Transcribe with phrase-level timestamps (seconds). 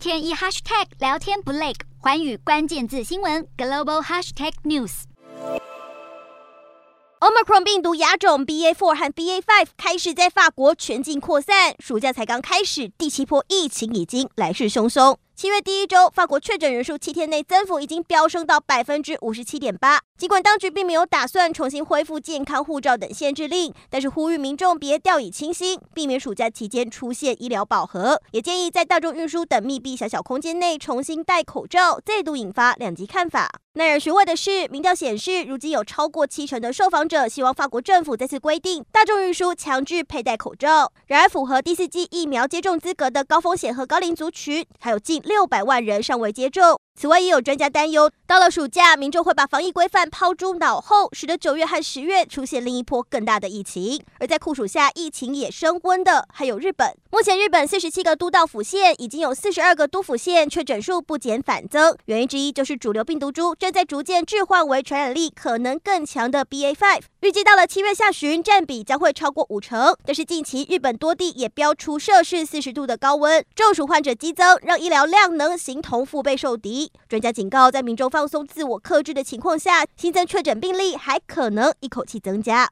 [0.00, 5.02] 天一 hashtag 聊天不累，寰宇关键字新闻 global hashtag news。
[7.20, 15.18] Omicron 病毒亚种 BA.4 和 BA.5 开始在法国全境扩散，暑假才刚开始，第七波疫情已经来势汹汹。
[15.36, 20.00] 七月第一周，法国确诊人数七天内增幅已经飙升到百分之五十七点八。
[20.20, 28.20] 尽管当局并没有打算重新恢复健康护照等限制令，但是呼吁民众别掉以轻心，避免暑假期间出现医疗饱和。
[28.32, 33.48] 也建议在大众运输等密闭小小空间内重新戴口罩，再度引发两极看法。
[33.72, 40.92] 耐人寻味的是，民调显示，如今有超过七成的受访者希望法国政府再次规定大众运输强制佩戴口罩。
[41.06, 46.79] 然而，符合第四剂疫苗接种资格的高风险和高龄族群，还有近六百万人尚未接种。
[47.00, 54.04] 此外，也有专家担忧，到了暑假，民众会把防疫规范抛诸脑后，使得九月和十月出现另一波更大的疫情。
[54.18, 56.94] 而在酷暑下，疫情也升温的还有日本。
[57.10, 67.00] 目前，日本四十七个都道府县已经有四十二个都府县确诊数不减反增，原因之一就是主流病毒株正在逐渐置换为传染力可能更强的 BA.5。
[67.22, 69.94] 预计到了七月下旬，占比将会超过五成。
[70.06, 76.90] 但是近期日本多地也飙出摄氏四十度的高温，中暑患者激增，让医疗量能形同腹背受敌。
[77.10, 82.70] 专家警告，在民众放松自我克制的情况下，新增确诊病例还可能一口气增加。